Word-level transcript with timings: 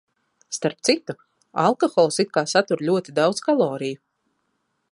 Starp 0.57 0.79
citu, 0.87 1.15
alkohols 1.63 2.17
it 2.23 2.31
kā 2.37 2.43
satur 2.53 2.81
ļoti 2.89 3.15
daudz 3.21 3.45
kaloriju. 3.49 4.01